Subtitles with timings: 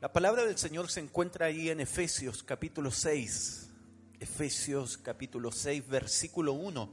[0.00, 3.70] La palabra del Señor se encuentra ahí en Efesios capítulo 6.
[4.18, 6.90] Efesios capítulo 6, versículo 1.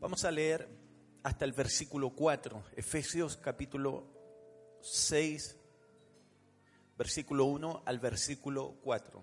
[0.00, 0.66] Vamos a leer
[1.22, 2.64] hasta el versículo 4.
[2.76, 4.06] Efesios capítulo
[4.80, 5.54] 6,
[6.96, 9.22] versículo 1 al versículo 4.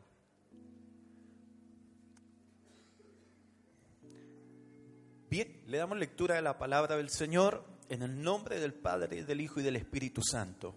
[5.28, 9.42] Bien, le damos lectura a la palabra del Señor en el nombre del Padre, del
[9.42, 10.76] Hijo y del Espíritu Santo.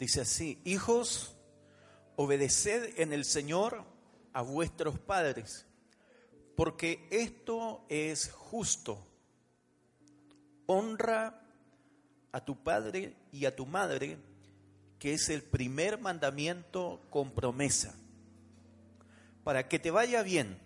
[0.00, 1.36] Dice así, hijos,
[2.16, 3.84] obedeced en el Señor
[4.32, 5.66] a vuestros padres,
[6.56, 9.06] porque esto es justo.
[10.64, 11.42] Honra
[12.32, 14.16] a tu padre y a tu madre,
[14.98, 17.94] que es el primer mandamiento con promesa,
[19.44, 20.58] para que te vaya bien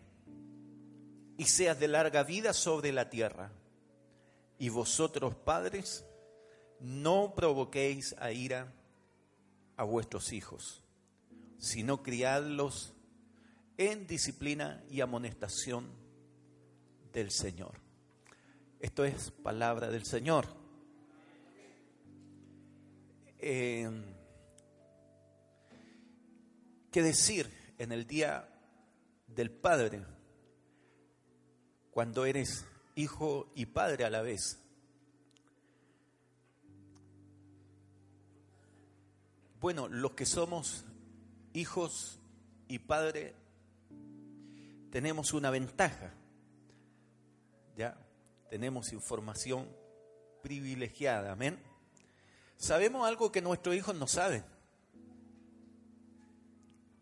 [1.36, 3.50] y seas de larga vida sobre la tierra.
[4.60, 6.04] Y vosotros, padres,
[6.78, 8.72] no provoquéis a ira
[9.76, 10.82] a vuestros hijos,
[11.58, 12.94] sino criadlos
[13.76, 15.88] en disciplina y amonestación
[17.12, 17.80] del Señor.
[18.80, 20.46] Esto es palabra del Señor.
[23.38, 23.90] Eh,
[26.90, 28.48] ¿Qué decir en el día
[29.26, 30.04] del Padre
[31.90, 34.63] cuando eres hijo y padre a la vez?
[39.64, 40.84] Bueno, los que somos
[41.54, 42.20] hijos
[42.68, 43.34] y padre
[44.90, 46.12] tenemos una ventaja.
[47.74, 47.96] Ya
[48.50, 49.66] tenemos información
[50.42, 51.58] privilegiada, amén.
[52.58, 54.44] Sabemos algo que nuestros hijos no saben.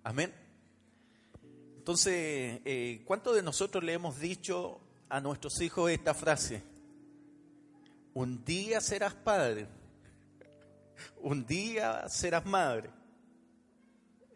[0.04, 0.32] Amén.
[1.78, 6.62] Entonces, eh, ¿cuántos de nosotros le hemos dicho a nuestros hijos esta frase?
[8.14, 9.66] Un día serás padre
[11.20, 12.90] un día serás madre.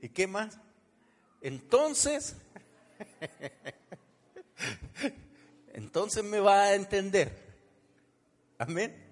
[0.01, 0.59] ¿Y qué más?
[1.41, 2.37] Entonces,
[5.75, 7.33] entonces me va a entender.
[8.59, 9.05] Amén.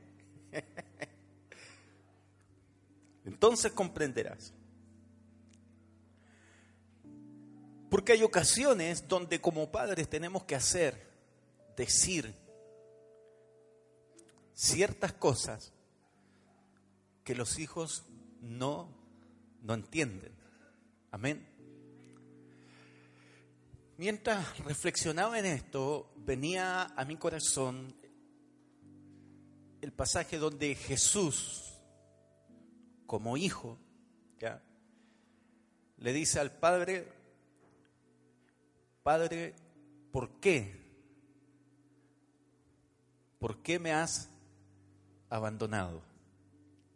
[3.24, 4.52] Entonces comprenderás.
[7.90, 11.00] Porque hay ocasiones donde como padres tenemos que hacer,
[11.76, 12.34] decir
[14.54, 15.73] ciertas cosas
[17.24, 18.04] que los hijos
[18.40, 18.88] no,
[19.62, 20.32] no entienden.
[21.10, 21.48] Amén.
[23.96, 27.94] Mientras reflexionaba en esto, venía a mi corazón
[29.80, 31.78] el pasaje donde Jesús,
[33.06, 33.78] como hijo,
[34.38, 34.62] ¿ya?
[35.98, 37.08] le dice al Padre,
[39.02, 39.54] Padre,
[40.10, 40.82] ¿por qué?
[43.38, 44.30] ¿Por qué me has
[45.28, 46.13] abandonado?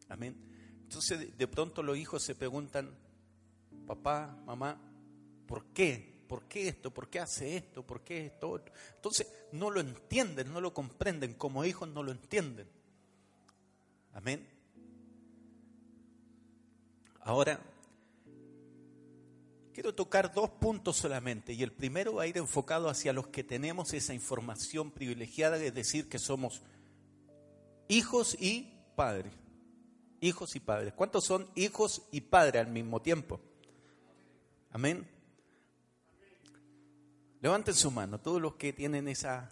[0.08, 0.36] Amén.
[0.82, 2.90] Entonces de pronto los hijos se preguntan,
[3.86, 4.80] papá, mamá,
[5.46, 6.24] ¿por qué?
[6.26, 6.90] ¿Por qué esto?
[6.90, 7.86] ¿Por qué hace esto?
[7.86, 8.62] ¿Por qué esto?
[8.94, 12.68] Entonces no lo entienden, no lo comprenden, como hijos no lo entienden.
[14.12, 14.46] Amén.
[17.20, 17.60] Ahora,
[19.74, 23.44] quiero tocar dos puntos solamente y el primero va a ir enfocado hacia los que
[23.44, 26.62] tenemos esa información privilegiada de decir que somos
[27.88, 29.32] hijos y padres
[30.20, 30.92] hijos y padres.
[30.94, 33.40] ¿Cuántos son hijos y padres al mismo tiempo?
[34.70, 35.06] Amén.
[37.40, 39.50] Levanten su mano, todos los que tienen esa,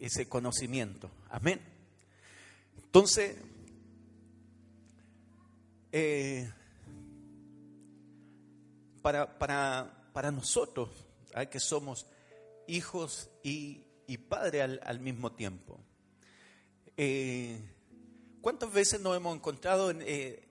[0.00, 1.10] ese conocimiento.
[1.28, 1.60] Amén.
[2.76, 3.36] Entonces,
[5.92, 6.50] eh,
[9.02, 10.90] para, para, para, nosotros,
[11.50, 12.06] que somos
[12.66, 15.80] hijos y, y padres al, al, mismo tiempo,
[16.96, 17.60] eh,
[18.40, 20.48] ¿Cuántas veces nos hemos encontrado eh,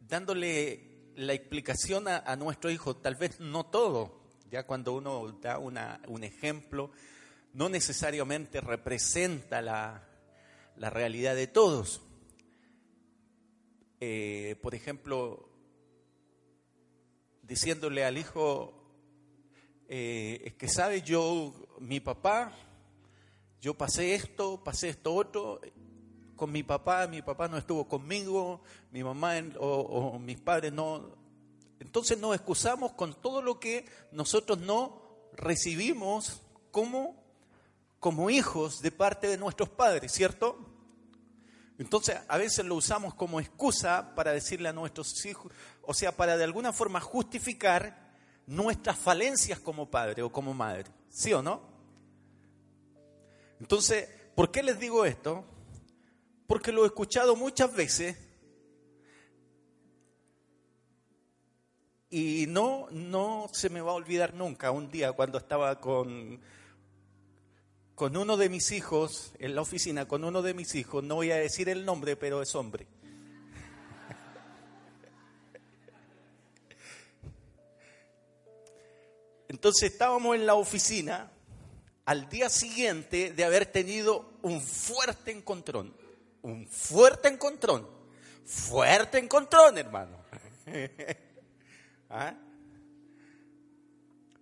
[0.00, 2.96] dándole la explicación a, nuestro hijo?
[2.96, 6.90] Tal vez no todo, ya cuando uno da un ejemplo,
[7.52, 10.08] no necesariamente representa la,
[10.76, 12.00] realidad de todos.
[14.00, 15.50] Eh, por ejemplo,
[17.42, 18.72] diciéndole al hijo,
[19.86, 22.56] eh, es que sabe yo, mi papá,
[23.60, 25.60] yo pasé esto, pasé esto otro,
[26.38, 28.62] con mi papá, mi papá no estuvo conmigo,
[28.92, 31.10] mi mamá o, mis padres no.
[31.80, 35.02] Entonces nos excusamos con todo lo que nosotros no
[35.34, 36.40] recibimos
[36.70, 37.22] como,
[38.00, 40.58] como hijos de parte de nuestros padres, ¿cierto?
[41.78, 45.52] Entonces a veces lo usamos como excusa para decirle a nuestros hijos,
[45.82, 48.14] o sea, para de alguna forma justificar
[48.46, 51.60] nuestras falencias como padre o como madre, ¿sí o no?
[53.60, 55.44] Entonces, ¿por qué les digo esto?
[56.48, 58.16] Porque lo he escuchado muchas veces
[62.10, 66.40] Y no, no se me va a olvidar nunca un día cuando estaba con,
[67.94, 71.32] con uno de mis hijos, en la oficina, con uno de mis hijos, no voy
[71.32, 72.86] a decir el nombre, pero es hombre.
[79.48, 81.30] Entonces estábamos en la oficina
[82.06, 85.92] al día siguiente de haber tenido un fuerte encontrón,
[86.42, 87.88] un fuerte encontrón,
[88.44, 90.16] fuerte encontrón, hermano.
[92.10, 92.34] ¿Ah?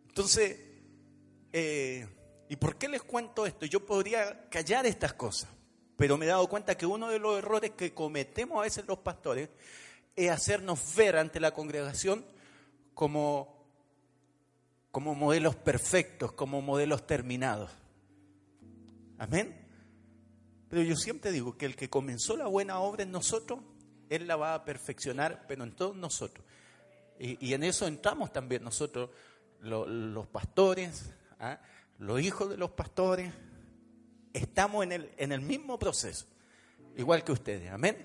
[0.09, 0.59] Entonces,
[1.53, 2.07] eh,
[2.49, 3.67] ¿y por qué les cuento esto?
[3.67, 5.51] Yo podría callar estas cosas,
[5.97, 8.99] pero me he dado cuenta que uno de los errores que cometemos a veces los
[8.99, 9.49] pastores
[10.15, 12.25] es hacernos ver ante la congregación
[12.95, 13.67] como,
[14.91, 17.71] como modelos perfectos, como modelos terminados.
[19.19, 19.66] Amén.
[20.77, 23.61] Pero yo siempre digo que el que comenzó la buena obra en nosotros,
[24.11, 26.45] Él la va a perfeccionar, pero en todos nosotros.
[27.19, 29.09] Y, en eso entramos también nosotros,
[29.63, 31.63] los pastores, ¿ah?
[31.99, 33.33] los hijos de los pastores,
[34.35, 36.27] estamos en el, en el mismo proceso,
[36.95, 37.97] igual que ustedes, amén.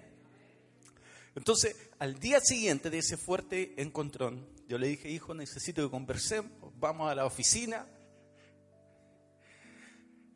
[1.35, 6.53] Entonces, al día siguiente de ese fuerte encontrón, yo le dije, hijo, necesito que conversemos,
[6.79, 7.85] vamos a la oficina.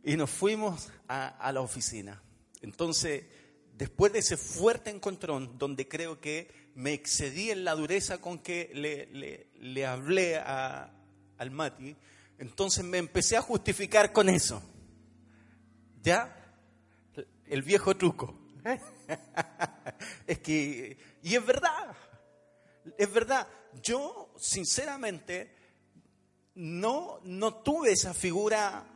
[0.04, 2.22] Y nos fuimos a, a la oficina.
[2.66, 3.26] Entonces,
[3.78, 8.72] después de ese fuerte encontrón, donde creo que me excedí en la dureza con que
[9.54, 10.92] le, hablé a,
[11.38, 11.96] al Mati,
[12.40, 14.64] entonces me empecé a justificar con eso.
[16.02, 16.36] ¿Ya?
[17.46, 18.36] El viejo truco.
[20.26, 21.96] es que, y es verdad,
[22.98, 23.48] es verdad,
[23.84, 25.56] yo sinceramente
[26.56, 28.88] no, no tuve esa figura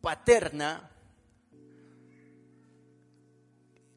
[0.00, 0.95] paterna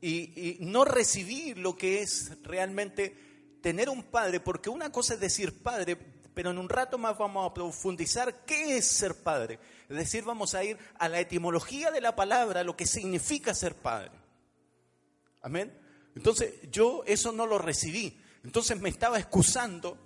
[0.01, 3.15] y, no recibí lo que es realmente
[3.61, 5.97] tener un padre, porque una cosa es decir padre,
[6.33, 9.59] pero en un rato más vamos a profundizar qué es ser padre.
[9.89, 13.75] Es decir, vamos a ir a la etimología de la palabra, lo que significa ser
[13.75, 14.11] padre.
[15.41, 15.77] Amén.
[16.15, 18.17] Entonces yo eso no lo recibí.
[18.43, 19.97] Entonces me estaba excusando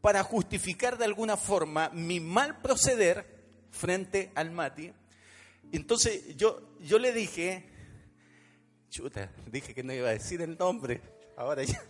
[0.00, 3.38] para justificar de alguna forma mi mal proceder
[3.70, 4.92] frente al Mati.
[5.72, 7.68] Entonces yo, yo le dije,
[8.90, 11.00] Chuta, dije que no iba a decir el nombre.
[11.36, 11.82] Ahora ya.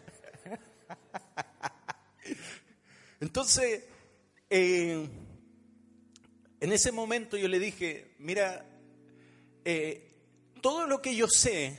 [3.20, 3.84] Entonces,
[4.50, 5.08] eh,
[6.60, 8.64] en ese momento yo le dije, mira,
[9.64, 10.08] eh,
[10.60, 11.78] todo lo que yo sé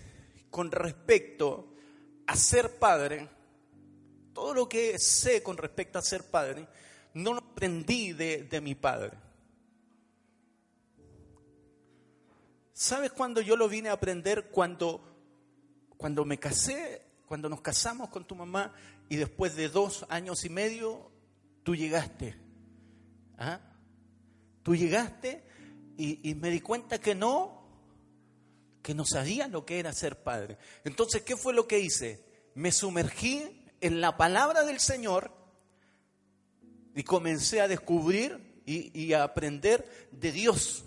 [0.50, 1.74] con respecto
[2.28, 3.28] a ser padre,
[4.34, 6.68] todo lo que sé con respecto a ser padre,
[7.14, 9.18] no lo aprendí de, de mi padre.
[12.74, 14.50] ¿Sabes cuándo yo lo vine a aprender?
[14.52, 15.09] Cuando
[16.00, 18.74] cuando me casé, cuando nos casamos con tu mamá
[19.10, 21.12] y después de dos años y medio,
[21.64, 22.38] tú llegaste.
[23.38, 23.60] ¿Ah?
[24.64, 25.44] Tú llegaste
[25.98, 27.68] y, me di cuenta que no,
[28.82, 30.58] que no sabía lo que era ser padre.
[30.86, 32.24] Entonces, ¿qué fue lo que hice?
[32.56, 35.34] Me sumergí en la palabra del Señor
[36.96, 40.86] y comencé a descubrir y, y a aprender de Dios.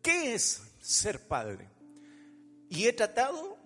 [0.00, 1.79] ¿Qué es ser padre?
[2.70, 3.58] Y he tratado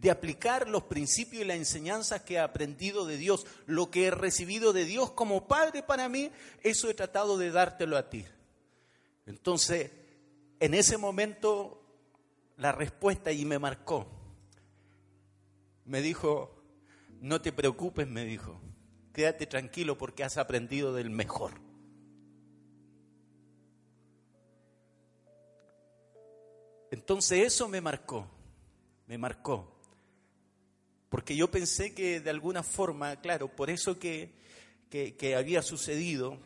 [0.00, 4.10] de aplicar los principios y las enseñanzas que he aprendido de Dios, lo que he
[4.10, 6.30] recibido de Dios como Padre para mí,
[6.62, 8.24] eso he tratado de dártelo a ti.
[9.26, 9.90] Entonces,
[10.58, 11.82] en ese momento,
[12.56, 14.06] la respuesta y me marcó.
[15.84, 16.54] Me dijo,
[17.20, 18.60] no te preocupes, me dijo,
[19.12, 21.52] quédate tranquilo porque has aprendido del mejor.
[26.92, 28.28] Entonces eso me marcó,
[29.06, 29.66] me marcó.
[31.08, 34.34] Porque yo pensé que de alguna forma, claro, por eso que,
[35.34, 36.38] había sucedido,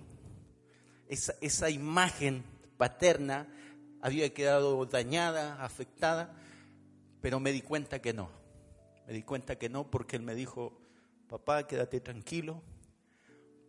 [1.08, 2.44] esa, esa imagen
[2.76, 3.52] paterna
[4.00, 6.32] había quedado dañada, afectada,
[7.20, 8.30] pero me di cuenta que no.
[9.08, 10.78] Me di cuenta que no porque él me dijo,
[11.28, 12.62] papá, quédate tranquilo,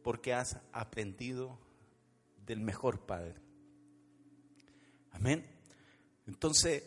[0.04, 1.58] porque has aprendido
[2.46, 3.34] del mejor padre.
[5.10, 5.57] Amén.
[6.28, 6.84] Entonces,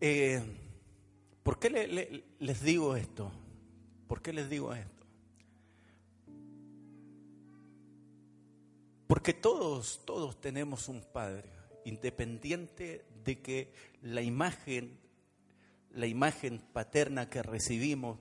[0.00, 0.42] eh,
[1.42, 3.30] ¿por qué les digo esto?
[4.08, 5.06] ¿Por qué les digo esto?
[9.06, 11.48] Porque todos, todos tenemos un padre,
[11.84, 13.72] independiente de que
[14.02, 14.98] la imagen,
[15.92, 18.18] la imagen paterna que recibimos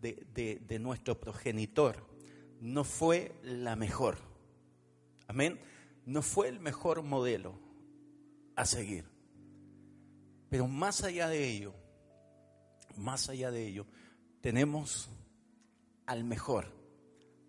[0.00, 2.06] de, de nuestro progenitor
[2.60, 4.18] no fue la mejor.
[5.26, 5.58] Amén.
[6.04, 7.58] No fue el mejor modelo
[8.56, 9.13] a seguir.
[10.54, 11.74] Pero más allá de ello,
[12.94, 13.86] más allá de ello,
[14.40, 15.10] tenemos
[16.06, 16.70] al mejor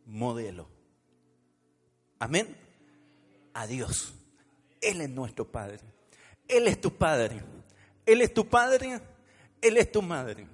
[0.08, 0.68] modelo.
[2.18, 2.58] Amén.
[3.54, 4.16] A Dios.
[4.82, 5.82] Él es nuestro Padre.
[6.48, 7.44] Él es tu Padre.
[8.08, 9.00] Él es tu Padre.
[9.62, 10.48] Él es tu madre.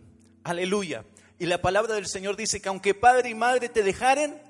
[0.43, 1.05] Aleluya.
[1.39, 4.41] Y la palabra del Señor dice que aunque padre y madre te dejaren,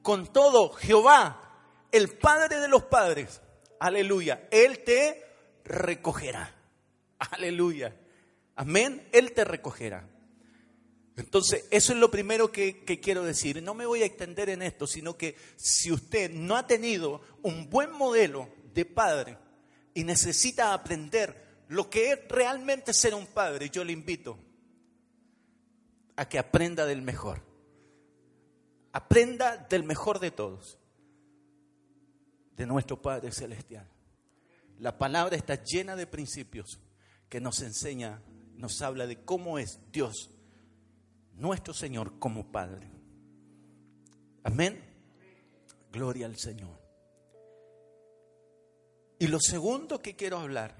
[0.00, 1.42] con todo Jehová,
[1.92, 3.42] el Padre de los padres,
[3.78, 5.22] aleluya, Él te
[5.62, 6.56] recogerá.
[7.20, 7.94] Aleluya.
[8.56, 9.06] Amén.
[9.12, 10.08] Él te recogerá.
[11.16, 13.62] Entonces, eso es lo primero que, quiero decir.
[13.62, 17.68] No me voy a extender en esto, sino que si usted no ha tenido un
[17.68, 19.36] buen modelo de padre
[19.92, 24.38] y necesita aprender lo que es realmente ser un padre, yo le invito
[26.16, 27.42] a que aprenda del mejor.
[28.92, 30.78] Aprenda del mejor de todos,
[32.56, 33.88] de nuestro Padre Celestial.
[34.78, 36.80] La palabra está llena de principios
[37.30, 38.20] que nos enseña,
[38.56, 40.30] nos habla de cómo es Dios,
[41.32, 42.90] nuestro Señor, como Padre.
[44.42, 44.84] Amén.
[45.92, 46.78] Gloria al Señor.
[49.18, 50.76] Y lo segundo que quiero hablar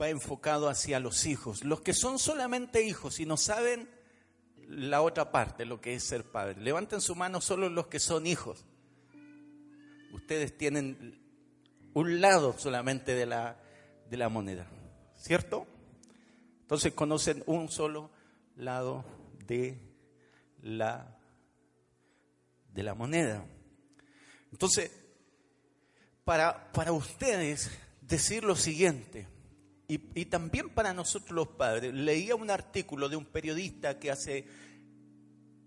[0.00, 3.88] va enfocado hacia los hijos, los que son solamente hijos y no saben
[4.68, 6.60] la otra parte, lo que es ser padre.
[6.60, 8.64] Levanten su mano solo los que son hijos.
[10.12, 11.20] Ustedes tienen
[11.94, 13.58] un lado solamente de la,
[14.08, 14.66] de la moneda,
[15.22, 15.66] ¿cierto?
[16.62, 18.10] Entonces conocen un solo
[18.56, 19.04] lado
[19.46, 19.78] de
[20.62, 21.16] la,
[22.72, 23.44] de la moneda.
[24.50, 24.90] Entonces,
[26.24, 29.28] para, para ustedes decir lo siguiente,
[29.88, 31.92] y, también para nosotros los padres.
[31.92, 34.46] Leía un artículo de un periodista que hace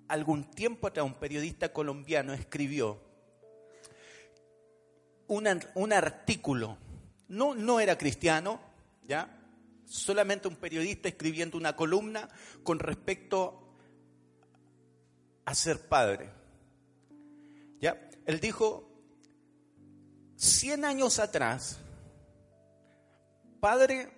[0.07, 2.99] algún tiempo atrás, un periodista colombiano, escribió
[5.27, 6.77] un artículo.
[7.27, 8.59] No, no era cristiano,
[9.07, 9.44] ¿ya?
[9.85, 12.27] Solamente un periodista escribiendo una columna
[12.63, 13.75] con respecto
[15.45, 16.31] a ser padre.
[17.79, 18.09] ¿Ya?
[18.25, 18.89] Él dijo,
[20.35, 21.79] 100 años atrás,
[23.59, 24.11] padre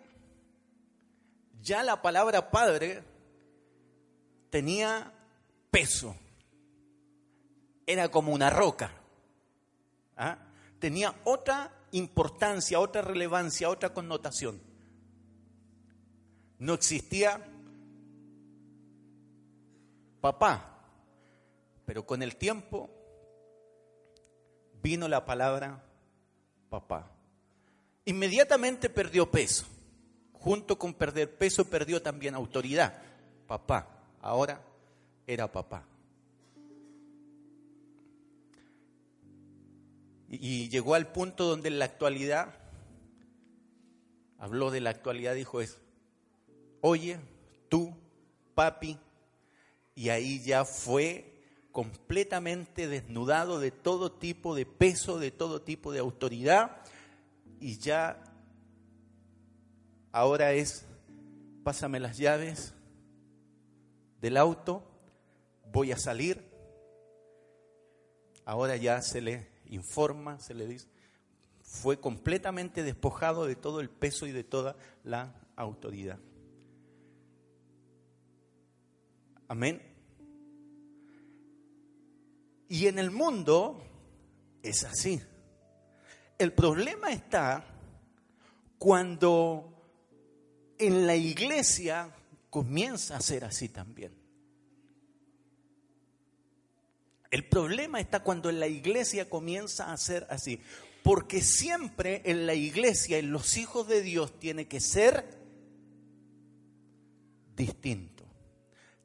[1.61, 3.03] ya la palabra padre
[4.49, 5.13] tenía
[5.69, 6.15] peso,
[7.85, 8.91] era como una roca,
[10.15, 10.37] ¿ah?
[10.79, 14.66] tenía otra importancia, otra relevancia, otra connotación.
[16.59, 17.41] No existía
[20.21, 20.81] papá,
[21.85, 22.89] pero con el tiempo
[24.81, 25.83] vino la palabra
[26.69, 27.11] papá.
[28.05, 29.65] Inmediatamente perdió peso
[30.47, 33.01] junto con perder peso, perdió también autoridad.
[33.47, 33.87] Papá,
[34.21, 34.61] ahora
[35.25, 35.83] era papá.
[40.29, 42.53] Y, llegó al punto donde en la actualidad,
[44.37, 45.79] habló de la actualidad, dijo es,
[46.87, 47.19] oye,
[47.67, 47.93] tú,
[48.55, 48.97] papi,
[49.93, 51.33] y ahí ya fue
[51.73, 56.77] completamente desnudado de todo tipo de peso, de todo tipo de autoridad,
[57.59, 58.23] y ya
[60.13, 60.85] ahora es,
[61.65, 62.73] pásame las llaves
[64.21, 64.81] del auto,
[65.73, 66.41] voy a salir.
[68.45, 70.87] Ahora ya se le informa, se le dice,
[71.61, 76.17] fue completamente despojado de todo el peso y de toda la autoridad.
[79.47, 79.81] Amén.
[82.69, 83.81] Y en el mundo
[84.61, 85.21] es así.
[86.37, 87.65] El problema está
[88.77, 89.73] cuando
[90.77, 92.13] en la iglesia
[92.49, 94.13] comienza a ser así también.
[97.31, 100.61] El problema está cuando en la iglesia comienza a ser así.
[101.03, 105.25] Porque siempre en la iglesia, en los hijos de Dios, tiene que ser
[107.55, 108.16] distinto.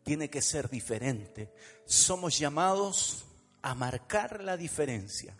[0.05, 1.53] Tiene que ser diferente.
[1.85, 3.25] Somos llamados
[3.63, 5.37] a marcar la diferencia.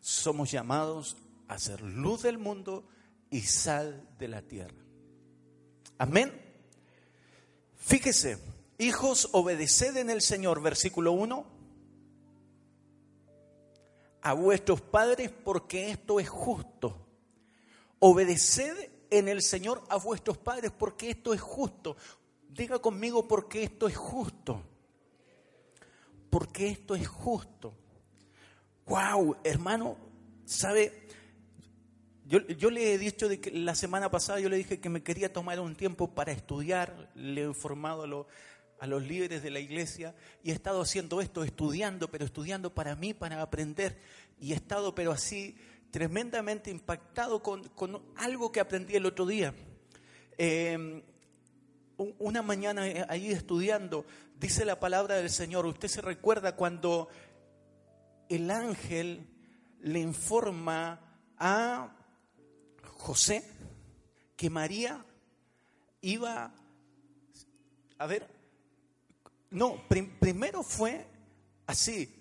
[0.00, 1.16] Somos llamados
[1.48, 2.88] a ser luz del mundo
[3.30, 4.84] y sal de la tierra.
[5.98, 6.32] Amén.
[7.76, 8.38] Fíjese,
[8.78, 11.46] hijos, obedeced en el Señor, versículo 1,
[14.22, 17.06] a vuestros padres porque esto es justo.
[18.00, 21.96] Obedeced en el Señor a vuestros padres porque esto es justo.
[22.48, 24.62] Diga conmigo porque esto es justo.
[26.30, 27.74] Porque esto es justo.
[28.86, 29.96] Wow, hermano,
[30.44, 31.06] ¿sabe?
[32.24, 35.32] Yo, le he dicho de que la semana pasada, yo le dije que me quería
[35.32, 40.14] tomar un tiempo para estudiar, le he informado a, a los líderes de la iglesia
[40.42, 44.00] y he estado haciendo esto, estudiando, pero estudiando para mí, para aprender.
[44.40, 45.56] Y he estado, pero así,
[45.90, 49.54] tremendamente impactado con, algo que aprendí el otro día.
[50.36, 51.02] Em,
[51.96, 54.04] una mañana eh, ahí estudiando,
[54.38, 57.08] dice la palabra del Señor, usted se recuerda cuando
[58.28, 59.26] el ángel
[59.80, 61.00] le informa
[61.38, 61.94] a
[62.82, 63.44] José
[64.36, 65.04] que María
[66.00, 66.52] iba,
[67.98, 68.26] a ver,
[69.50, 69.82] no,
[70.20, 71.06] primero fue
[71.66, 72.12] así,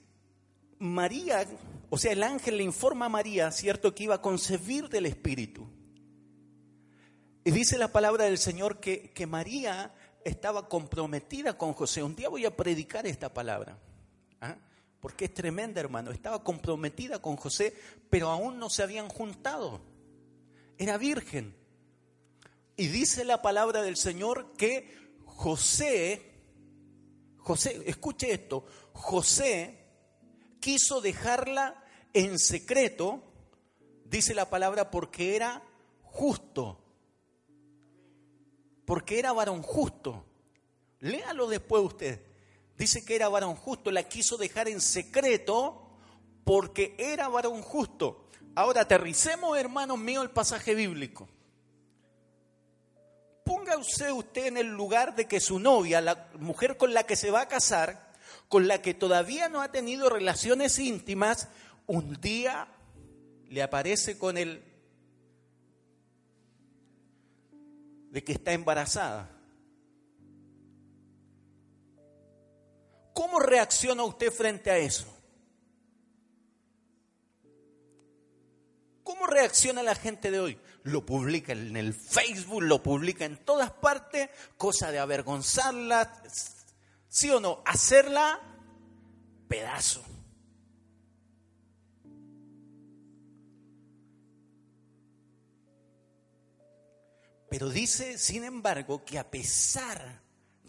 [0.79, 1.45] María,
[1.89, 5.67] o sea, el ángel le informa a María, ¿cierto?, que iba a concebir del Espíritu.
[7.47, 12.01] Y dice la palabra del Señor que, que María estaba comprometida con José.
[12.01, 13.77] Un día voy a predicar esta palabra,
[14.41, 14.57] ¿ah?
[14.99, 16.09] porque es tremenda, hermano.
[16.09, 17.75] Estaba comprometida con José,
[18.09, 19.79] pero aún no se habían juntado.
[20.79, 21.55] Era virgen.
[22.77, 26.41] Y dice la palabra del Señor que José,
[27.37, 29.85] José, escuche esto, José
[30.59, 33.21] quiso dejarla en secreto,
[34.03, 35.61] dice la palabra, porque era
[36.01, 36.81] justo
[38.85, 40.23] porque era varón justo.
[40.99, 42.21] Léalo después usted.
[42.77, 45.89] Dice que era varón justo, la quiso dejar en secreto
[46.43, 48.27] porque era varón justo.
[48.53, 51.27] Ahora aterricemos, hermanos míos, el pasaje bíblico.
[53.43, 57.31] Póngase usted en el lugar de que su novia, la mujer con la que se
[57.31, 58.13] va a casar,
[58.49, 61.47] con la que todavía no ha tenido relaciones íntimas,
[61.87, 62.67] un día
[63.47, 64.63] le aparece con el
[68.15, 69.29] de que está embarazada.
[73.13, 75.05] ¿Cómo reacciona usted frente a eso?
[79.03, 80.57] ¿Cómo reacciona la gente de hoy?
[80.83, 86.23] Lo publica en el Facebook, lo publica en todas partes, cosa de avergonzarla,
[87.09, 87.63] ¿sí o no?
[87.65, 88.39] Hacerla
[89.49, 90.05] pedazo.
[97.57, 100.21] Pero dice, sin embargo, que a pesar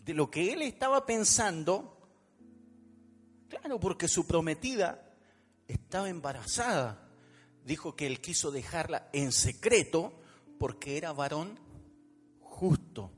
[0.04, 1.98] de lo que él estaba pensando,
[3.48, 5.12] claro, porque su prometida
[5.66, 7.10] estaba embarazada,
[7.64, 10.12] dijo que él quiso dejarla en secreto
[10.60, 11.58] porque era varón
[12.38, 13.10] justo.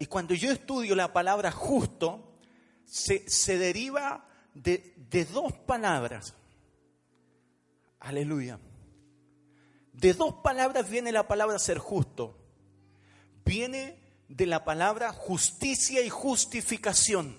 [0.00, 2.40] Y cuando yo estudio la palabra justo,
[2.84, 6.34] se, deriva de, de dos palabras.
[8.00, 8.58] Aleluya.
[9.92, 12.38] De dos palabras viene la palabra ser justo.
[13.44, 17.36] Viene de la palabra justicia y justificación.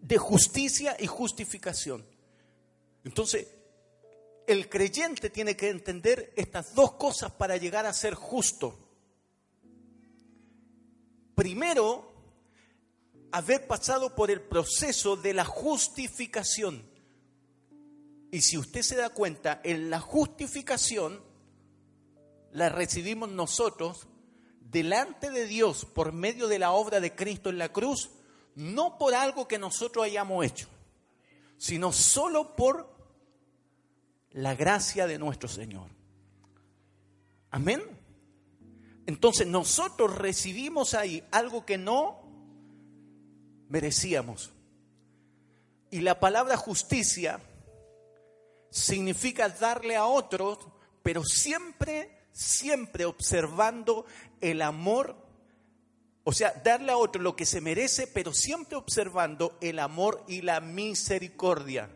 [0.00, 2.06] De justicia y justificación.
[3.04, 3.48] Entonces,
[4.46, 8.78] el creyente tiene que entender estas dos cosas para llegar a ser justo.
[11.34, 12.12] Primero,
[13.32, 16.89] haber pasado por el proceso de la justificación.
[18.30, 21.20] Y si usted se da cuenta, en la justificación
[22.52, 24.06] la recibimos nosotros
[24.60, 28.10] delante de Dios por medio de la obra de Cristo en la cruz,
[28.54, 30.68] no por algo que nosotros hayamos hecho,
[31.56, 32.88] sino solo por
[34.32, 35.88] la gracia de nuestro Señor.
[37.50, 37.82] Amén.
[39.06, 42.22] Entonces nosotros recibimos ahí algo que no
[43.68, 44.52] merecíamos.
[45.90, 47.40] Y la palabra justicia
[48.70, 50.58] significa darle a otros,
[51.02, 54.06] pero siempre, siempre observando
[54.40, 55.16] el amor,
[56.24, 60.42] o sea, darle a otro lo que se merece, pero siempre observando el amor y
[60.42, 61.90] la misericordia.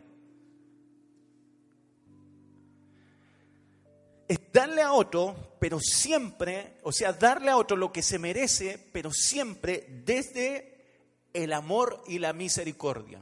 [4.27, 8.89] Es darle a otro, pero siempre, o sea, darle a otro lo que se merece,
[8.91, 10.75] pero siempre desde
[11.33, 13.21] el amor y la misericordia.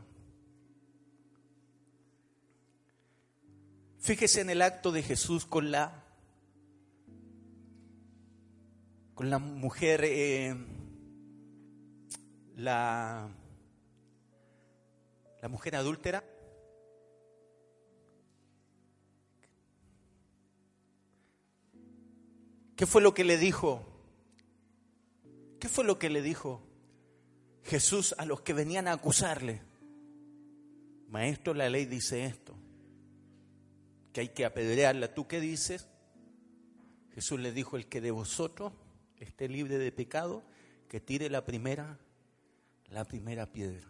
[4.04, 6.04] Fíjese en el acto de Jesús con la,
[9.14, 10.54] con la mujer, eh,
[12.58, 13.30] la,
[15.42, 16.22] la mujer adúltera.
[22.76, 23.86] ¿Qué fue lo que le dijo?
[25.62, 26.62] ¿Qué fue lo que le dijo
[27.64, 29.62] Jesús a los que venían a acusarle?
[31.08, 32.63] Maestro, la ley dice esto
[34.14, 35.14] que hay que apedrearla.
[35.14, 35.88] ¿Tú qué dices?
[37.16, 38.74] Jesús le dijo, el que de vosotros
[39.18, 40.44] esté libre de pecado,
[40.88, 42.00] que tire la primera,
[42.90, 43.88] la primera piedra.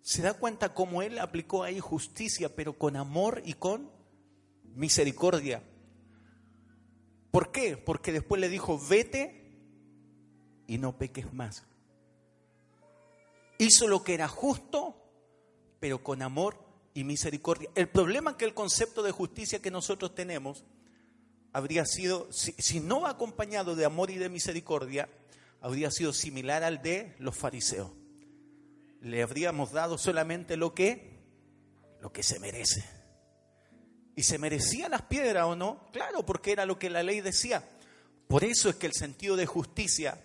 [0.00, 3.90] ¿Se da cuenta cómo él aplicó ahí justicia, pero con amor y con
[4.74, 5.62] misericordia?
[7.32, 7.76] ¿Por qué?
[7.76, 9.58] Porque después le dijo, vete
[10.68, 11.64] y no peques más.
[13.58, 14.96] Hizo lo que era justo,
[15.80, 16.65] pero con amor
[16.96, 17.68] y misericordia.
[17.74, 20.64] El problema es que el concepto de justicia que nosotros tenemos
[21.52, 25.06] habría sido, si, no acompañado de amor y de misericordia,
[25.60, 27.90] habría sido similar al de los fariseos.
[29.02, 31.18] Le habríamos dado solamente lo que,
[32.00, 32.82] lo que se merece.
[34.14, 35.86] ¿Y se merecía las piedras o no?
[35.92, 37.62] Claro, porque era lo que la ley decía.
[38.26, 40.18] Por eso es que el sentido de justicia,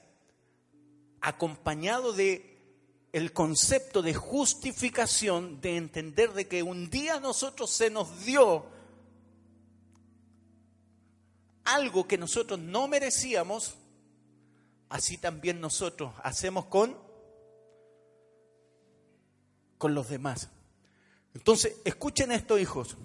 [1.19, 2.50] acompañado de
[3.13, 8.65] el concepto de justificación, de entender de que un día a nosotros se nos dio
[11.65, 13.75] algo que nosotros no merecíamos,
[14.89, 16.97] así también nosotros hacemos con,
[19.77, 20.49] con los demás.
[21.33, 22.97] Entonces, escuchen esto, hijos.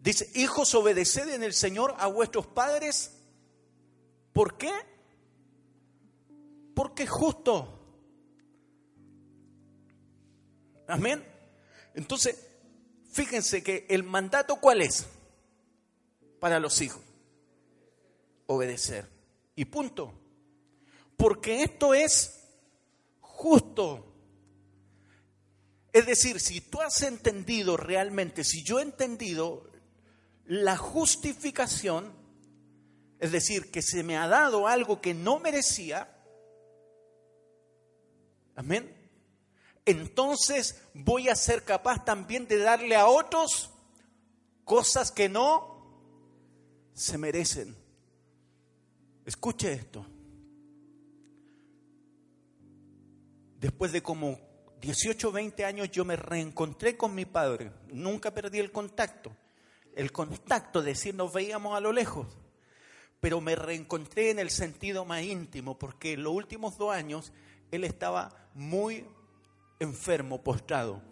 [0.00, 3.14] Dice, hijos, obedeced en el Señor a vuestros padres.
[4.32, 4.72] ¿Por qué?
[6.74, 7.83] Porque es justo.
[10.86, 11.24] Amén.
[11.94, 12.36] Entonces,
[13.10, 15.06] fíjense que el mandato cuál es
[16.40, 17.02] para los hijos.
[18.46, 19.08] Obedecer.
[19.56, 20.12] Y punto.
[21.16, 22.40] Porque esto es
[23.20, 24.12] justo.
[25.92, 29.70] Es decir, si tú has entendido realmente, si yo he entendido
[30.44, 32.12] la justificación,
[33.20, 36.14] es decir, que se me ha dado algo que no merecía,
[38.56, 39.03] amén,
[39.84, 43.70] entonces voy a ser capaz también de darle a otros
[44.64, 45.74] cosas que no
[46.94, 47.76] se merecen.
[49.24, 50.06] Escuche esto.
[53.58, 54.38] Después de como
[54.80, 57.72] 18, 20 años yo me reencontré con mi padre.
[57.88, 59.34] Nunca perdí el contacto.
[59.94, 62.26] El contacto, de decir, nos veíamos a lo lejos.
[63.20, 67.32] Pero me reencontré en el sentido más íntimo, porque en los últimos dos años
[67.70, 69.06] él estaba muy
[69.78, 71.02] enfermo, postrado.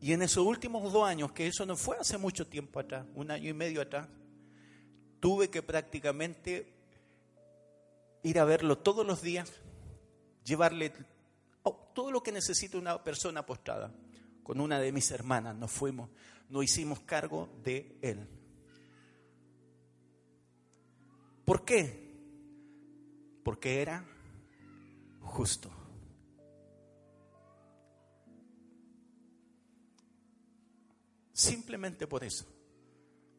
[0.00, 3.30] Y en esos últimos dos años, que eso no fue hace mucho tiempo atrás, un
[3.30, 4.08] año y medio atrás,
[5.20, 6.72] tuve que prácticamente
[8.22, 9.52] ir a verlo todos los días,
[10.44, 10.92] llevarle
[11.92, 13.92] todo lo que necesita una persona postrada.
[14.42, 16.10] Con una de mis hermanas nos fuimos,
[16.48, 18.26] nos hicimos cargo de él.
[21.44, 22.10] ¿Por qué?
[23.44, 24.04] Porque era
[25.20, 25.79] justo.
[31.40, 32.44] Simplemente por eso.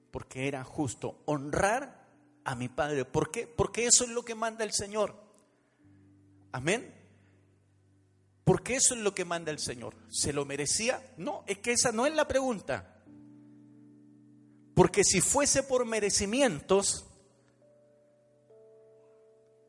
[0.09, 2.09] Porque era justo honrar
[2.43, 3.05] a mi Padre.
[3.05, 3.45] ¿Por qué?
[3.45, 5.15] Porque eso es lo que manda el Señor.
[6.51, 6.91] Amén.
[8.43, 9.95] Porque eso es lo que manda el Señor.
[10.09, 11.13] ¿Se lo merecía?
[11.17, 13.03] No, es que esa no es la pregunta.
[14.73, 17.05] Porque si fuese por merecimientos,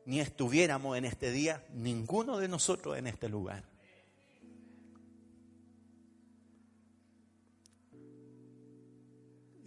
[0.05, 3.63] ni estuviéramos en este día ninguno de nosotros en este lugar.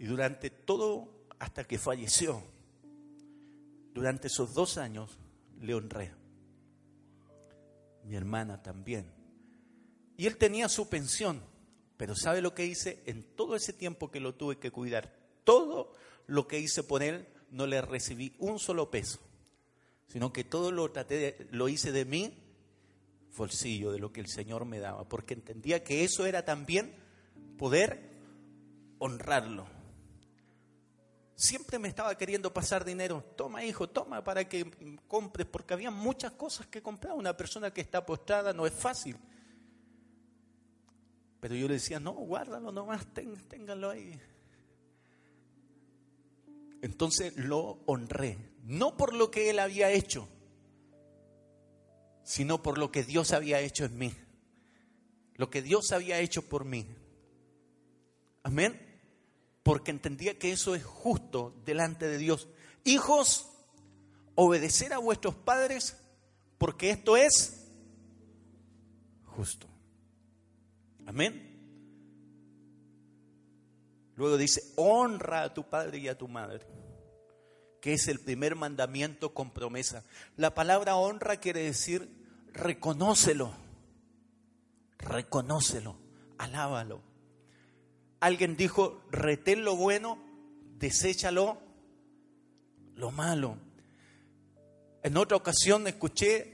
[0.07, 2.41] Durante todo, hasta que falleció,
[3.93, 5.19] durante esos dos años,
[5.59, 6.13] le honré.
[8.05, 9.11] Mi hermana también.
[10.15, 11.43] Y él tenía su pensión,
[11.97, 13.03] pero ¿sabe lo que hice?
[13.05, 15.91] En todo ese tiempo que lo tuve que cuidar, todo
[16.25, 19.19] lo que hice por él, no le recibí un solo peso,
[20.07, 22.33] sino que todo lo traté, lo hice de mi
[23.35, 26.95] bolsillo, de lo que el Señor me daba, porque entendía que eso era también
[27.57, 28.09] poder
[28.99, 29.76] honrarlo
[31.37, 33.23] siempre me estaba queriendo pasar dinero.
[33.37, 34.69] Toma, hijo, toma para que
[35.07, 37.13] compres, porque había muchas cosas que comprar.
[37.13, 39.15] Una persona que está postrada no es fácil.
[41.39, 44.19] Pero yo le decía, no, guárdalo nomás, ténganlo ahí.
[46.81, 50.27] Entonces lo honré, no por lo que él había hecho,
[52.23, 54.13] sino por lo que Dios había hecho en mí.
[55.35, 56.87] Lo que Dios había hecho por mí.
[58.41, 58.86] Amén
[59.67, 62.47] porque entendía que eso es justo delante de Dios.
[62.85, 63.49] Hijos,
[64.33, 65.97] obedecer a vuestros padres,
[66.57, 67.67] porque esto es
[69.25, 69.67] justo.
[71.05, 71.59] Amén.
[74.15, 76.65] Luego dice, honra a tu padre y a tu madre,
[77.81, 80.05] que es el primer mandamiento con promesa.
[80.37, 82.09] La palabra honra quiere decir
[82.53, 83.51] reconócelo,
[84.97, 85.97] reconócelo,
[86.37, 87.06] alábalo.
[88.19, 90.17] Alguien dijo, retén lo bueno,
[90.77, 91.61] deséchalo
[92.95, 93.57] lo malo.
[95.03, 96.53] En otra ocasión escuché,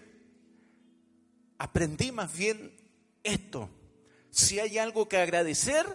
[1.58, 2.76] aprendí más bien
[3.24, 3.70] esto.
[4.30, 5.86] Si hay algo que agradecer,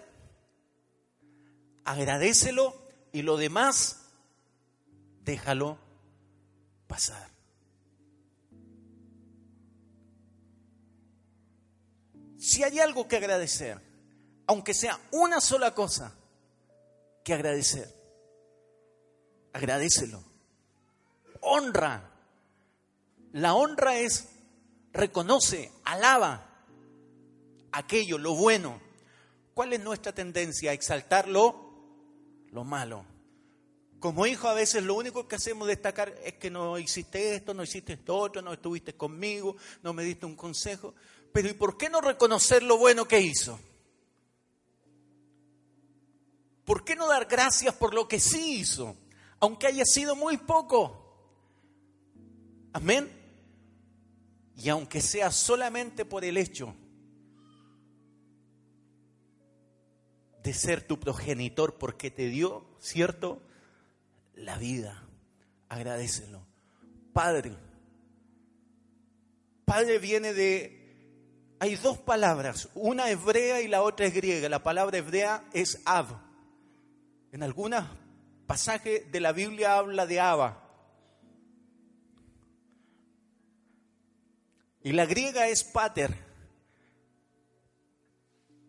[1.85, 2.75] agradecelo
[3.13, 4.11] y lo demás,
[5.23, 5.79] déjalo
[6.87, 7.29] pasar.
[12.39, 13.88] Si hay algo que agradecer,
[14.49, 16.13] aunque sea una sola cosa,
[17.23, 17.95] que agradecer.
[19.53, 20.25] agradecelo.
[21.43, 22.11] Honra.
[23.33, 24.29] La honra es
[24.93, 26.65] reconoce, alaba
[27.73, 28.81] aquello, lo bueno.
[29.53, 30.71] ¿Cuál es nuestra tendencia?
[30.71, 31.71] A exaltar lo,
[32.51, 33.05] lo malo.
[34.01, 37.65] Como hijo a veces lo único que hacemos destacar es que no hiciste esto, no
[37.65, 40.95] hiciste esto otro, no estuviste conmigo, no me diste un consejo.
[41.35, 43.61] Pero ¿y por qué no reconocer lo bueno que hizo?
[46.69, 48.95] ¿Por qué no dar gracias por lo que sí hizo?
[49.41, 51.03] Aunque haya sido muy poco.
[52.75, 53.11] Amén.
[54.55, 56.77] Y aunque sea solamente por el hecho
[60.43, 63.41] de ser tu progenitor porque te dio, ¿cierto?
[64.35, 65.09] La vida.
[65.71, 66.47] Agradecelo.
[67.15, 67.57] Padre.
[69.65, 71.57] Padre viene de...
[71.61, 74.51] Hay dos palabras, una hebrea y la otra es griega.
[74.51, 76.28] La palabra hebrea es Ab
[77.33, 77.85] en algunos
[78.47, 80.65] pasajes de la Biblia habla de Abba.
[84.83, 86.27] Y la griega es pater.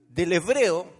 [0.09, 0.91] Del hebreo,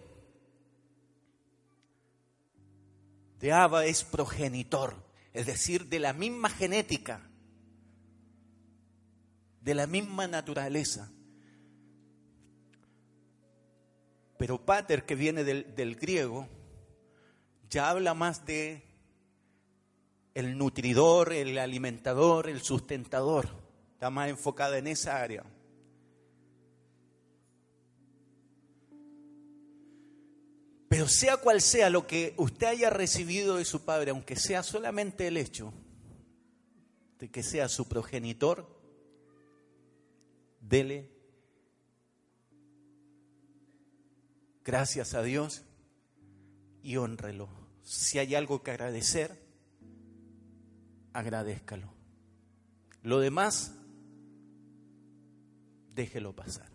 [3.38, 4.94] de Abba es progenitor,
[5.34, 7.28] es decir, de la misma genética,
[9.60, 11.12] de la misma naturaleza.
[14.38, 16.48] Pero pater, que viene del, del griego,
[17.70, 18.82] ya habla más de
[20.34, 23.48] el nutridor, el alimentador, el sustentador.
[23.92, 25.44] Está más enfocada en esa área.
[30.88, 35.28] Pero sea cual sea lo que usted haya recibido de su padre, aunque sea solamente
[35.28, 35.72] el hecho
[37.20, 38.66] de que sea su progenitor,
[40.60, 41.08] dele
[44.64, 45.62] gracias a Dios
[46.82, 47.59] y honrelo.
[47.90, 49.36] Si hay algo que agradecer,
[51.12, 51.92] agradezcalo.
[53.02, 53.74] Lo demás,
[55.92, 56.68] déjelo pasar.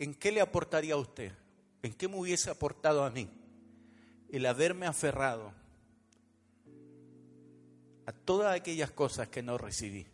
[0.00, 1.30] ¿En qué le aportaría a usted?
[1.84, 3.30] ¿En qué me hubiese aportado a mí
[4.28, 5.52] el haberme aferrado
[8.04, 10.08] a todas aquellas cosas que no recibí?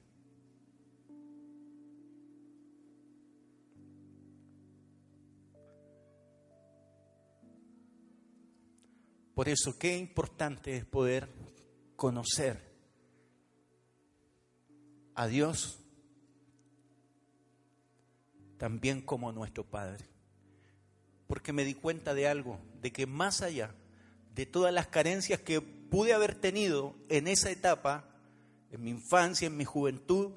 [9.34, 11.28] Por eso, qué importante es poder
[11.96, 12.60] conocer
[15.14, 15.80] a Dios
[18.58, 20.06] también como nuestro Padre.
[21.26, 23.74] Porque me di cuenta de algo, de que más allá
[24.34, 28.04] de todas las carencias que pude haber tenido en esa etapa,
[28.70, 30.32] en mi infancia, en mi juventud,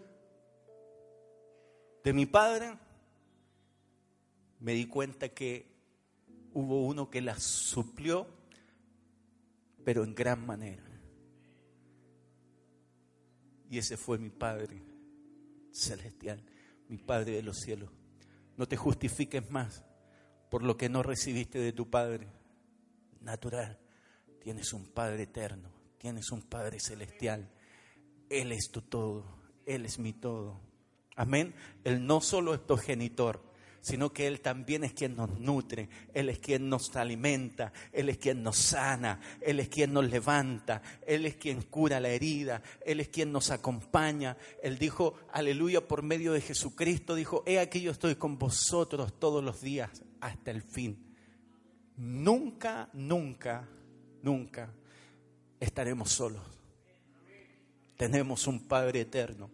[2.03, 2.77] de mi padre,
[4.59, 5.65] me di cuenta que
[6.53, 8.36] hubo uno que las suplió
[9.87, 10.83] pero en gran manera.
[13.69, 14.83] Y ese fue mi Padre
[15.71, 16.43] celestial,
[16.89, 17.89] mi Padre de los cielos.
[18.57, 19.85] No te justifiques más
[20.51, 22.27] por lo que no recibiste de tu Padre
[23.21, 23.79] natural.
[24.41, 27.49] Tienes un Padre eterno, tienes un Padre celestial.
[28.29, 30.59] Él es tu todo, Él es mi todo.
[31.15, 31.55] Amén.
[31.85, 33.46] Él no solo es tu genitor,
[33.87, 38.17] sino que Él también es quien nos nutre, Él es quien nos alimenta, Él es
[38.17, 42.99] quien nos sana, Él es quien nos levanta, Él es quien cura la herida, Él
[42.99, 44.35] es quien nos acompaña.
[44.61, 49.41] Él dijo, aleluya, por medio de Jesucristo, dijo, he aquí yo estoy con vosotros todos
[49.41, 51.15] los días hasta el fin.
[51.95, 53.69] Nunca, nunca,
[54.21, 54.69] nunca
[55.61, 56.43] estaremos solos.
[57.95, 59.49] Tenemos un Padre eterno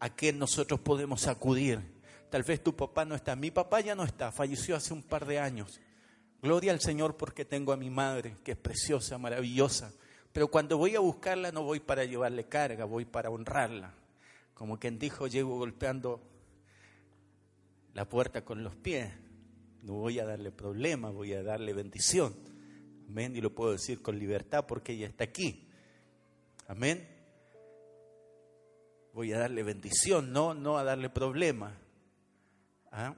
[0.00, 1.95] a quien nosotros podemos acudir
[2.36, 3.34] Tal vez tu papá no está.
[3.34, 5.80] Mi papá ya no está, falleció hace un par de años.
[6.42, 9.90] Gloria al Señor porque tengo a mi madre, que es preciosa, maravillosa.
[10.34, 13.94] Pero cuando voy a buscarla no voy para llevarle carga, voy para honrarla.
[14.52, 16.20] Como quien dijo, llego golpeando
[17.94, 19.10] la puerta con los pies.
[19.80, 22.36] No voy a darle problema, voy a darle bendición.
[23.08, 23.34] Amén.
[23.34, 25.70] Y lo puedo decir con libertad porque ella está aquí.
[26.68, 27.08] Amén.
[29.14, 31.72] Voy a darle bendición, no, no a darle problema.
[32.90, 33.14] ¿Ah?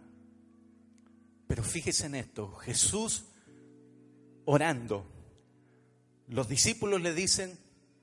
[1.47, 3.25] Pero fíjese en esto, Jesús
[4.45, 5.07] orando,
[6.29, 7.59] los discípulos le dicen,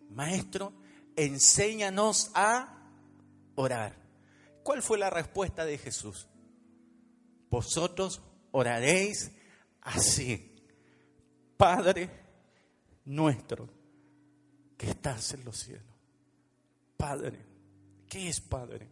[0.09, 0.73] maestro,
[1.15, 2.91] enséñanos a
[3.55, 3.95] orar.
[4.63, 6.27] ¿Cuál fue la respuesta de Jesús?
[7.51, 9.31] Vosotros oraréis
[9.81, 10.55] así.
[11.55, 12.09] Padre
[13.05, 13.69] nuestro
[14.77, 15.83] que estás en los cielos.
[16.97, 17.45] Padre,
[18.09, 18.89] ¿qué es Padre?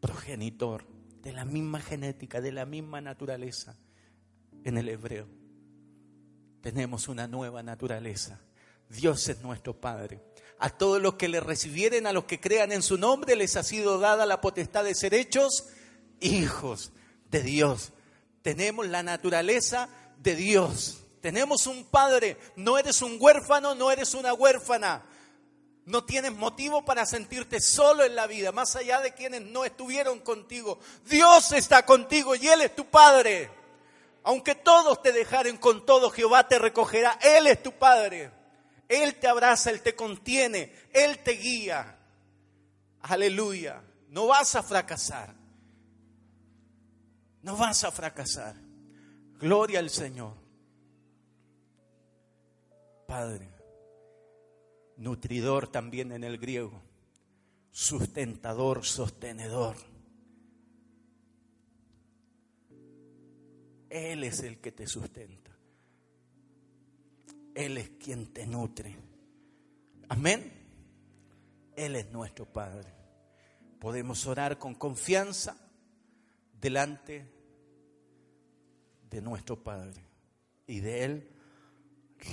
[0.00, 0.93] Progenitor
[1.24, 3.76] de la misma genética, de la misma naturaleza
[4.62, 5.26] en el hebreo.
[6.60, 8.40] tenemos una nueva naturaleza.
[8.88, 10.22] Dios es nuestro Padre.
[10.58, 13.62] A todos los que le recibieren, a los que crean en su nombre, les ha
[13.62, 15.66] sido dada la potestad de ser hechos
[16.20, 16.92] hijos
[17.30, 17.92] de Dios.
[18.40, 21.02] Tenemos la naturaleza de Dios.
[21.20, 22.38] Tenemos un Padre.
[22.56, 25.04] No eres un huérfano, no eres una huérfana.
[25.86, 30.20] No tienes motivo para sentirte solo en la vida, más allá de quienes no estuvieron
[30.20, 30.78] contigo.
[31.04, 33.50] Dios está contigo y Él es tu Padre.
[34.22, 37.18] Aunque todos te dejaren con todo, Jehová te recogerá.
[37.20, 38.30] Él es tu Padre.
[38.88, 41.98] Él te abraza, Él te contiene, Él te guía.
[43.02, 43.82] Aleluya.
[44.08, 45.34] No vas a fracasar.
[47.42, 48.54] No vas a fracasar.
[49.38, 50.34] Gloria al Señor.
[53.06, 53.53] Padre,
[54.96, 56.82] nutridor también en el griego,
[57.70, 59.76] sustentador, sostenedor.
[63.90, 65.56] Él es el que te sustenta.
[67.54, 68.96] Él es quien te nutre.
[70.08, 70.52] Amén.
[71.76, 72.92] Él es nuestro Padre.
[73.78, 75.56] Podemos orar con confianza
[76.60, 77.30] delante
[79.10, 80.02] de nuestro Padre.
[80.66, 81.30] Y de Él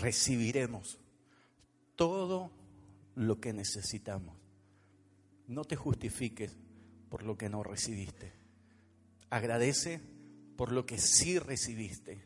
[0.02, 0.98] recibiremos
[2.02, 2.50] todo
[3.14, 4.36] lo que necesitamos.
[5.46, 6.58] No te justifiques
[7.10, 8.34] por lo que no recibiste.
[9.30, 10.02] Agradece
[10.56, 12.26] por lo que sí recibiste.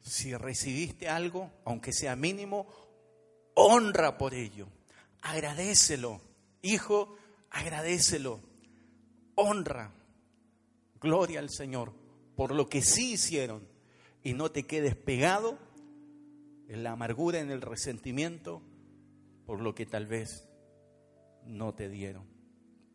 [0.00, 2.68] Si recibiste algo, aunque sea mínimo,
[3.54, 4.68] honra por ello.
[5.20, 6.20] Agradecelo.
[6.62, 7.16] Hijo,
[7.50, 8.38] agradecelo.
[9.34, 9.90] Honra.
[11.00, 11.92] Gloria al Señor
[12.36, 13.66] por lo que sí hicieron.
[14.22, 15.58] Y no te quedes pegado
[16.68, 18.62] en la amargura, en el resentimiento,
[19.48, 20.46] por lo que tal vez
[21.46, 22.26] no te dieron.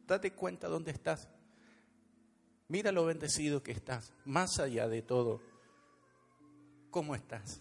[0.06, 1.28] Date cuenta dónde estás.
[2.68, 5.42] Mira lo bendecido que estás, más allá de todo.
[6.92, 7.60] ¿Cómo estás?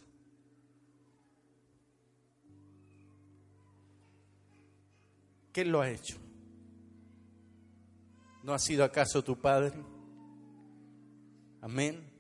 [5.55, 6.19] ¿Qué lo ha hecho?
[8.43, 9.83] ¿No ha sido acaso tu Padre?
[11.63, 12.13] Amén.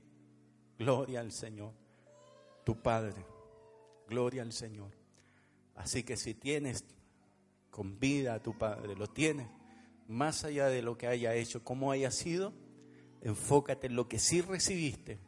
[0.78, 1.74] Gloria al Señor,
[2.64, 3.26] tu Padre.
[4.08, 5.01] Gloria al Señor.
[5.76, 6.84] Así que si tienes
[7.70, 9.48] con vida a tu Padre, lo tienes,
[10.08, 12.52] más allá de lo que haya hecho, como haya sido,
[13.22, 15.18] enfócate en lo que sí recibiste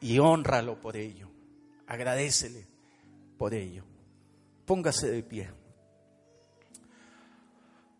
[0.00, 1.30] y honralo por ello.
[1.86, 2.66] Agradecele
[3.38, 3.84] por ello.
[4.64, 5.50] Póngase de pie.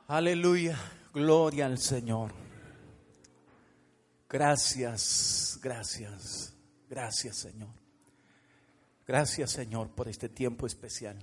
[0.08, 0.78] Aleluya,
[1.12, 2.32] gloria al Señor.
[4.28, 6.56] Gracias, gracias,
[6.88, 7.70] gracias Señor.
[9.06, 11.16] Gracias Señor por este tiempo especial.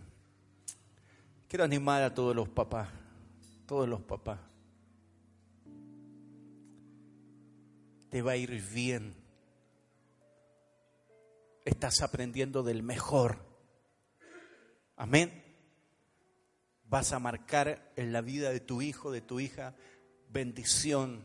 [1.54, 2.89] Quiero animar a todos los papás,
[3.68, 4.39] todos los papás.
[8.10, 9.13] Te va a ir bien.
[11.63, 13.38] Estás aprendiendo del mejor.
[14.96, 15.44] Amén.
[16.86, 19.76] Vas a marcar en la vida de tu hijo, de tu hija,
[20.30, 21.24] bendición.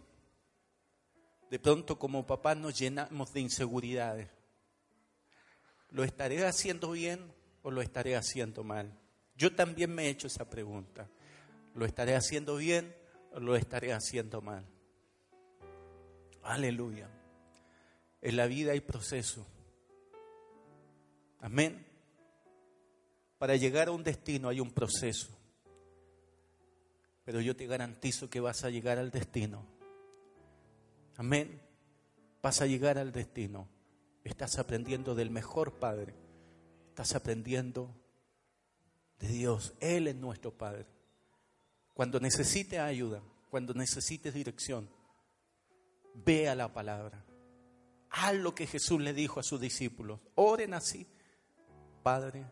[1.50, 4.28] De pronto como papás nos llenamos de inseguridades
[5.88, 9.07] ¿lo estaré haciendo bien o lo estaré haciendo mal?
[9.38, 11.08] Yo también me he hecho esa pregunta.
[11.76, 12.92] ¿Lo estaré haciendo bien
[13.32, 14.66] o lo estaré haciendo mal?
[16.42, 17.08] Aleluya.
[18.20, 19.46] En la vida hay proceso.
[21.38, 21.86] Amén.
[23.38, 25.28] Para llegar a un destino hay un proceso.
[27.24, 29.64] Pero yo te garantizo que vas a llegar al destino.
[31.16, 31.62] Amén.
[32.42, 33.68] Vas a llegar al destino.
[34.24, 36.12] Estás aprendiendo del mejor Padre.
[36.88, 37.94] Estás aprendiendo
[39.18, 39.74] de Dios.
[39.80, 40.86] Él es nuestro Padre.
[41.94, 44.88] Cuando necesites ayuda, cuando necesites dirección,
[46.14, 47.24] ve a la palabra.
[48.10, 50.20] Haz lo que Jesús le dijo a sus discípulos.
[50.34, 51.06] Oren así.
[52.02, 52.46] Padre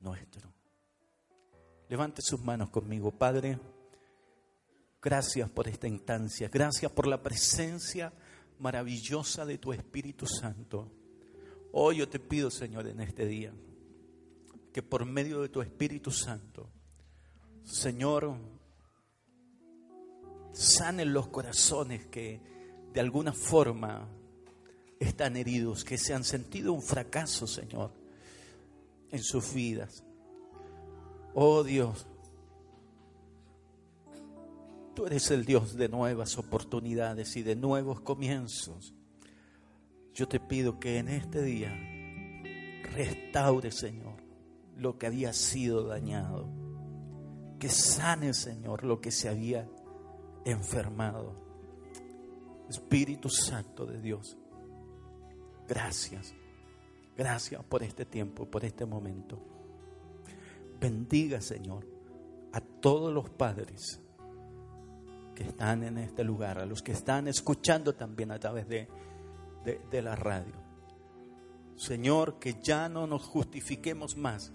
[0.00, 0.52] nuestro.
[1.88, 3.58] Levante sus manos conmigo, Padre.
[5.00, 6.48] Gracias por esta instancia.
[6.48, 8.12] Gracias por la presencia
[8.58, 10.90] maravillosa de tu Espíritu Santo.
[11.72, 13.52] Hoy yo te pido, Señor, en este día,
[14.76, 16.68] que por medio de tu Espíritu Santo,
[17.64, 18.36] Señor,
[20.52, 22.42] sanen los corazones que
[22.92, 24.06] de alguna forma
[25.00, 27.90] están heridos, que se han sentido un fracaso, Señor,
[29.10, 30.04] en sus vidas.
[31.32, 32.06] Oh Dios,
[34.94, 38.92] Tú eres el Dios de nuevas oportunidades y de nuevos comienzos.
[40.12, 41.74] Yo te pido que en este día
[42.92, 44.15] restaure, Señor,
[44.76, 46.48] lo que había sido dañado.
[47.58, 49.68] Que sane, Señor, lo que se había
[50.44, 51.34] enfermado.
[52.68, 54.36] Espíritu Santo de Dios,
[55.68, 56.34] gracias.
[57.16, 59.38] Gracias por este tiempo, por este momento.
[60.78, 61.86] Bendiga, Señor,
[62.52, 64.00] a todos los padres
[65.34, 68.88] que están en este lugar, a los que están escuchando también a través de,
[69.90, 70.54] de, la radio.
[71.76, 74.52] Señor, que ya no nos justifiquemos más,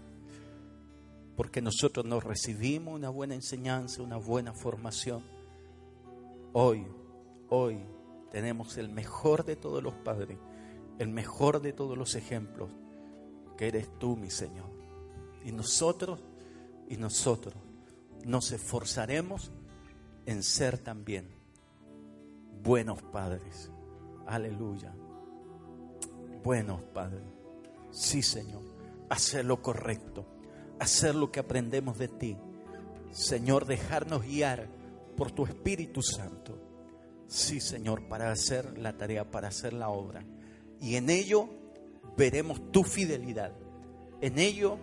[1.41, 5.23] porque nosotros nos recibimos una buena enseñanza, una buena formación.
[6.53, 6.85] Hoy,
[7.49, 7.79] hoy
[8.29, 10.37] tenemos el mejor de todos los padres,
[10.99, 12.69] el mejor de todos los ejemplos,
[13.57, 14.69] que eres tú, mi Señor.
[15.43, 16.19] Y nosotros,
[16.87, 17.55] y nosotros
[18.23, 19.51] nos esforzaremos
[20.27, 21.27] en ser también
[22.61, 23.71] buenos padres.
[24.27, 24.93] Aleluya.
[26.43, 27.23] Buenos padres.
[27.89, 28.61] Sí, Señor.
[29.09, 30.30] Hacer lo correcto.
[30.81, 32.37] Hacer lo que aprendemos de ti.
[33.11, 34.67] Señor, dejarnos guiar
[35.15, 36.57] por tu Espíritu Santo.
[37.27, 40.25] Sí, Señor, para hacer la tarea, para hacer la obra.
[40.79, 41.47] Y en ello
[42.17, 43.53] veremos tu fidelidad.
[44.19, 44.77] En ello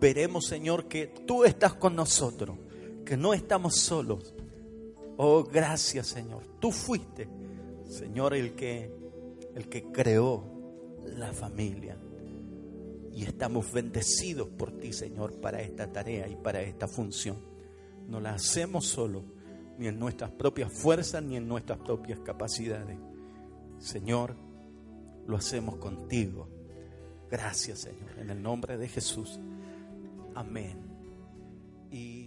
[0.00, 2.58] veremos, Señor, que tú estás con nosotros,
[3.04, 4.34] que no estamos solos.
[5.16, 6.42] Oh, gracias, Señor.
[6.58, 7.28] Tú fuiste,
[7.84, 9.02] Señor, el que
[9.54, 10.44] el que creó
[11.04, 11.96] la familia.
[13.12, 17.36] Y estamos bendecidos por ti, Señor, para esta tarea y para esta función.
[18.08, 19.22] No la hacemos solo,
[19.78, 22.98] ni en nuestras propias fuerzas, ni en nuestras propias capacidades.
[23.78, 24.36] Señor,
[25.26, 26.48] lo hacemos contigo.
[27.30, 29.40] Gracias, Señor, en el nombre de Jesús.
[30.34, 30.78] Amén.
[31.90, 32.21] Y